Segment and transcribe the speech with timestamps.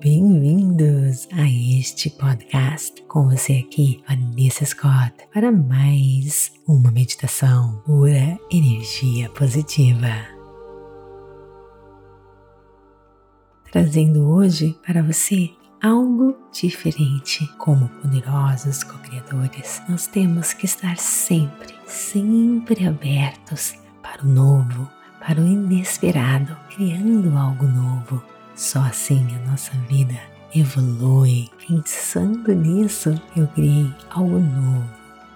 [0.00, 3.02] bem-vindos a este podcast.
[3.08, 10.06] Com você aqui, Vanessa Scott, para mais uma meditação pura energia positiva.
[13.72, 15.50] Trazendo hoje para você
[15.82, 17.44] algo diferente.
[17.58, 24.88] Como poderosos co-criadores, nós temos que estar sempre, sempre abertos para o novo,
[25.18, 28.37] para o inesperado, criando algo novo.
[28.58, 30.20] Só assim a nossa vida
[30.52, 31.48] evolui.
[31.64, 34.90] Pensando nisso, eu criei algo novo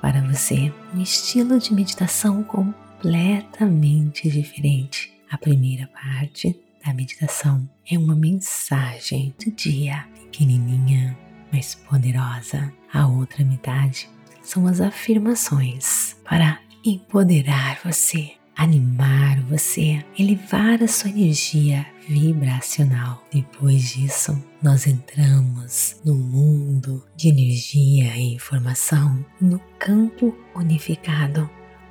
[0.00, 5.14] para você, um estilo de meditação completamente diferente.
[5.30, 11.16] A primeira parte da meditação é uma mensagem do dia, pequenininha,
[11.52, 12.72] mas poderosa.
[12.92, 14.10] A outra metade
[14.42, 23.26] são as afirmações para empoderar você animar você, elevar a sua energia vibracional.
[23.32, 31.48] Depois disso, nós entramos no mundo de energia e informação, no campo unificado,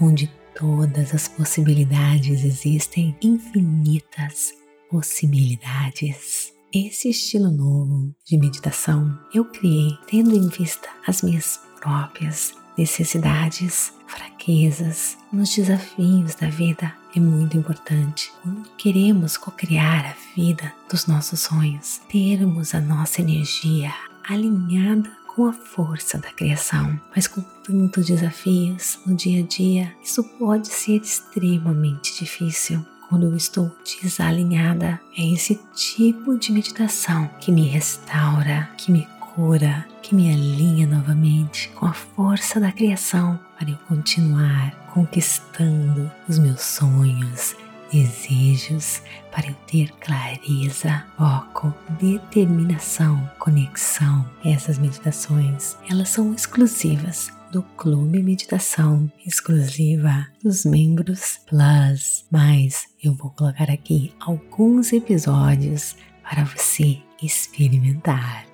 [0.00, 4.52] onde todas as possibilidades existem, infinitas
[4.90, 6.52] possibilidades.
[6.72, 15.16] Esse estilo novo de meditação eu criei tendo em vista as minhas próprias necessidades, fraquezas,
[15.32, 18.32] nos desafios da vida é muito importante.
[18.42, 23.92] Quando queremos co-criar a vida dos nossos sonhos, termos a nossa energia
[24.28, 30.24] alinhada com a força da criação, mas com tantos desafios no dia a dia, isso
[30.24, 32.84] pode ser extremamente difícil.
[33.08, 33.70] Quando eu estou
[34.02, 40.86] desalinhada, é esse tipo de meditação que me restaura, que me cura, que me alinha
[40.86, 47.54] novamente com a força da criação para eu continuar conquistando os meus sonhos,
[47.92, 54.26] desejos, para eu ter clareza, foco, determinação, conexão.
[54.42, 63.30] Essas meditações, elas são exclusivas do Clube Meditação, exclusiva dos membros Plus, mas eu vou
[63.32, 68.45] colocar aqui alguns episódios para você experimentar.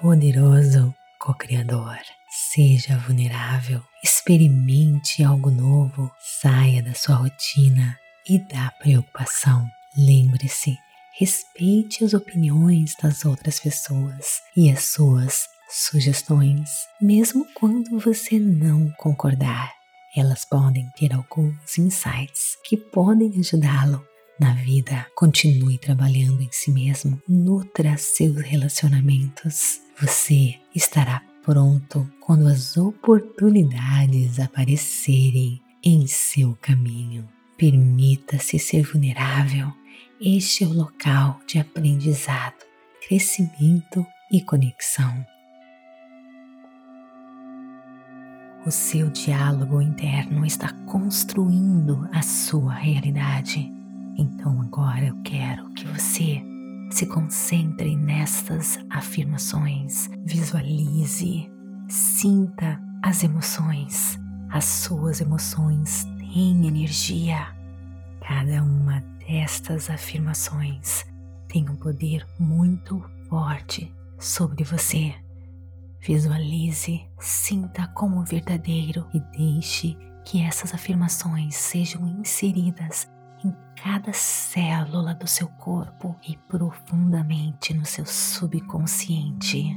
[0.00, 1.98] Poderoso co-criador.
[2.52, 7.96] Seja vulnerável, experimente algo novo, saia da sua rotina
[8.28, 9.66] e da preocupação.
[9.96, 10.76] Lembre-se,
[11.18, 19.72] respeite as opiniões das outras pessoas e as suas sugestões, mesmo quando você não concordar.
[20.16, 24.04] Elas podem ter alguns insights que podem ajudá-lo
[24.38, 25.06] na vida.
[25.14, 35.60] Continue trabalhando em si mesmo, nutra seus relacionamentos você estará pronto quando as oportunidades aparecerem
[35.84, 37.28] em seu caminho.
[37.56, 39.72] Permita-se ser vulnerável.
[40.20, 42.64] Este é o local de aprendizado,
[43.06, 45.24] crescimento e conexão.
[48.66, 53.70] O seu diálogo interno está construindo a sua realidade.
[54.16, 56.42] Então agora eu quero que você
[56.90, 61.50] se concentre nestas afirmações, visualize,
[61.88, 64.18] sinta as emoções.
[64.50, 67.48] As suas emoções têm energia.
[68.20, 71.04] Cada uma destas afirmações
[71.48, 75.14] tem um poder muito forte sobre você.
[76.00, 83.08] Visualize, sinta como verdadeiro e deixe que essas afirmações sejam inseridas
[83.44, 89.76] em cada célula do seu corpo e profundamente no seu subconsciente.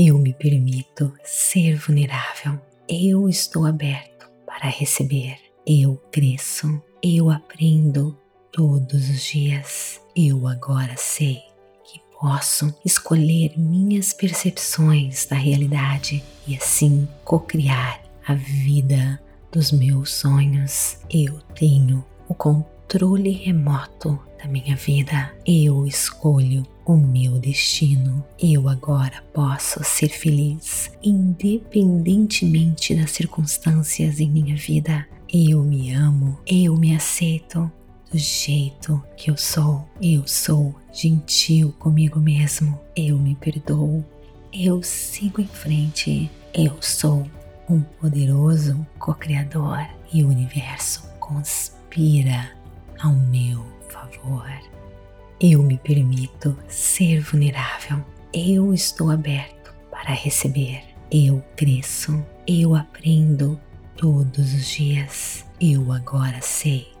[0.00, 2.60] Eu me permito ser vulnerável.
[2.88, 5.36] Eu estou aberto para receber.
[5.66, 6.80] Eu cresço.
[7.02, 8.16] Eu aprendo
[8.52, 10.00] todos os dias.
[10.14, 11.42] Eu agora sei
[11.84, 20.98] que posso escolher minhas percepções da realidade e assim co-criar a vida dos meus sonhos.
[21.10, 25.32] Eu tenho o controle remoto da minha vida.
[25.46, 28.24] Eu escolho o meu destino.
[28.38, 35.06] Eu agora posso ser feliz, independentemente das circunstâncias em minha vida.
[35.30, 37.70] Eu me amo, eu me aceito,
[38.10, 39.88] do jeito que eu sou.
[40.00, 42.78] Eu sou gentil comigo mesmo.
[42.96, 44.04] Eu me perdoo.
[44.52, 46.30] Eu sigo em frente.
[46.54, 47.26] Eu sou
[47.68, 52.50] um poderoso co-criador e o universo conspira
[53.00, 54.50] ao meu favor.
[55.40, 58.04] Eu me permito ser vulnerável.
[58.32, 60.82] Eu estou aberto para receber.
[61.10, 62.24] Eu cresço.
[62.46, 63.60] Eu aprendo
[63.96, 65.44] todos os dias.
[65.60, 66.97] Eu agora sei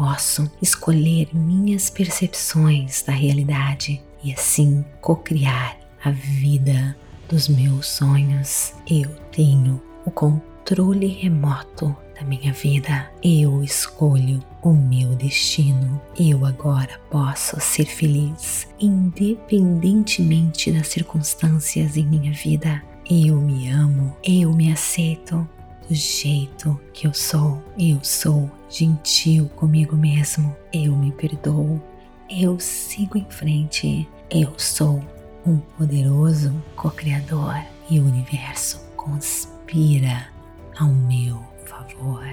[0.00, 6.96] posso escolher minhas percepções da realidade e assim co-criar a vida
[7.28, 8.72] dos meus sonhos.
[8.90, 13.10] Eu tenho o controle remoto da minha vida.
[13.22, 16.00] Eu escolho o meu destino.
[16.18, 22.82] Eu agora posso ser feliz, independentemente das circunstâncias em minha vida.
[23.04, 25.46] Eu me amo, eu me aceito
[25.90, 27.60] do jeito que eu sou.
[27.76, 30.56] Eu sou gentil comigo mesmo.
[30.72, 31.82] Eu me perdoo.
[32.30, 34.08] Eu sigo em frente.
[34.30, 35.02] Eu sou
[35.44, 37.56] um poderoso co-criador
[37.90, 40.28] e o universo conspira
[40.78, 42.24] ao meu favor.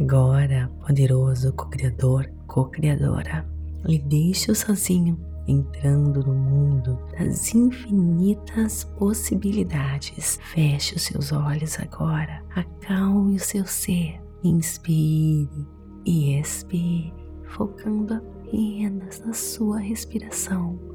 [0.00, 3.46] Agora, poderoso co-criador, co-criadora,
[3.84, 10.38] lhe deixo sozinho, entrando no mundo das infinitas possibilidades.
[10.52, 15.66] Feche os seus olhos agora, acalme o seu ser, inspire
[16.04, 17.12] e expire,
[17.44, 20.92] focando apenas na sua respiração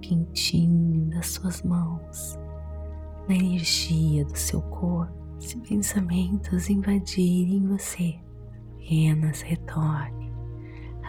[0.00, 2.38] quentinho das suas mãos,
[3.28, 5.16] na energia do seu corpo.
[5.38, 8.18] Se pensamentos invadirem você,
[8.74, 10.17] apenas retorne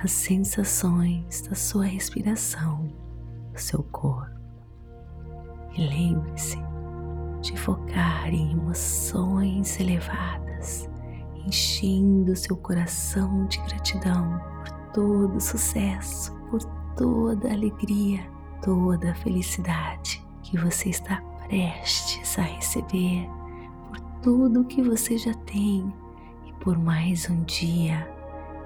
[0.03, 2.91] às sensações da sua respiração,
[3.53, 4.39] do seu corpo.
[5.77, 6.57] E lembre-se
[7.41, 10.89] de focar em emoções elevadas,
[11.45, 16.63] enchendo seu coração de gratidão por todo o sucesso, por
[16.95, 23.27] toda alegria toda felicidade que você está prestes a receber,
[23.87, 25.93] por tudo que você já tem
[26.45, 28.07] e por mais um dia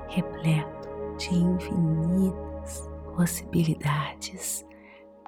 [0.10, 0.73] repleto
[1.18, 4.66] de infinitas possibilidades.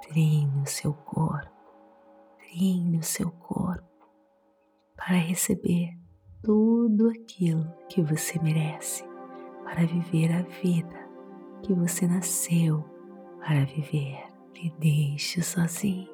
[0.01, 1.51] Treine o seu corpo,
[2.37, 3.83] treine o seu corpo
[4.95, 5.97] para receber
[6.43, 9.03] tudo aquilo que você merece,
[9.63, 11.05] para viver a vida
[11.63, 12.95] que você nasceu
[13.45, 14.23] para viver
[14.55, 16.09] lhe deixe sozinho,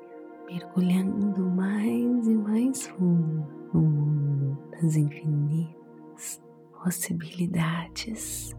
[0.45, 6.41] mergulhando mais e mais fundo no mundo das infinitas
[6.73, 8.53] possibilidades,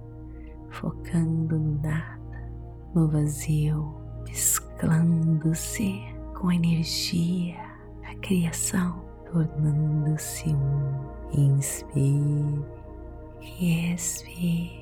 [0.73, 2.51] focando no nada,
[2.95, 3.95] no vazio,
[4.27, 6.01] mesclando-se
[6.39, 7.57] com a energia
[8.03, 11.13] da criação, tornando-se um.
[11.35, 12.63] Inspire
[13.41, 14.82] e expire.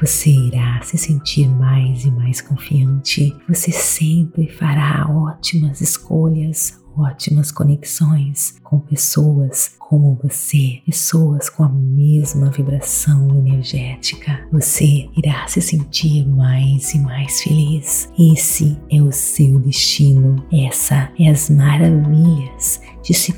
[0.00, 3.34] você irá se sentir mais e mais confiante.
[3.48, 12.50] Você sempre fará ótimas escolhas, ótimas conexões com pessoas como você, pessoas com a mesma
[12.50, 14.46] vibração energética.
[14.50, 18.10] Você irá se sentir mais e mais feliz.
[18.18, 20.44] Esse é o seu destino.
[20.52, 23.32] Essa é as maravilhas de se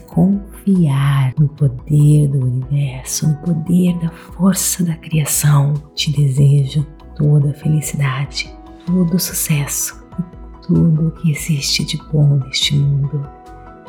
[0.68, 5.74] confiar no poder do universo, no poder da força da criação.
[5.94, 8.54] Te desejo toda a felicidade,
[8.86, 13.26] todo o sucesso e tudo o que existe de bom neste mundo.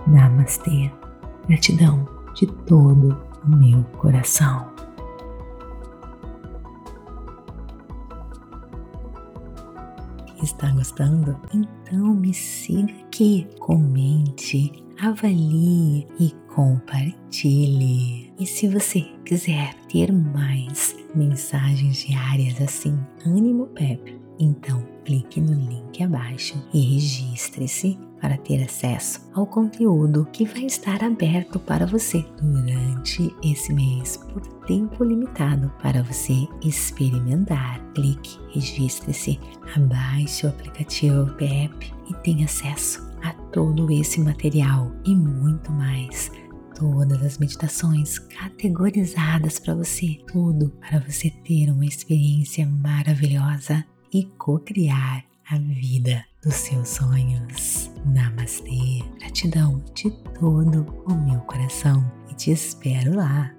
[0.07, 0.89] Namastê.
[1.47, 4.69] Gratidão de todo o meu coração.
[10.41, 11.37] Está gostando?
[11.53, 14.71] Então me siga aqui, comente,
[15.01, 18.33] avalie e compartilhe.
[18.37, 26.03] E se você quiser ter mais mensagens diárias assim, ânimo Pepe, então clique no link
[26.03, 33.33] abaixo e registre-se para ter acesso ao conteúdo que vai estar aberto para você durante
[33.41, 37.79] esse mês por tempo limitado para você experimentar.
[37.93, 39.39] Clique, registre-se,
[39.77, 46.29] abaixe o aplicativo PEP e tenha acesso a todo esse material e muito mais
[46.79, 55.25] todas as meditações categorizadas para você, tudo para você ter uma experiência maravilhosa e co-criar
[55.51, 57.91] a vida dos seus sonhos.
[58.05, 60.09] Namastê, gratidão de
[60.39, 63.58] todo o meu coração e te espero lá